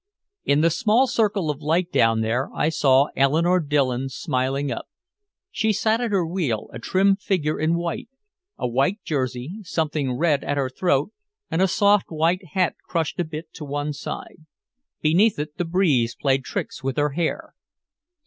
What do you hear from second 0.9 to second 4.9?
circle of light down there I saw Eleanore Dillon smiling up.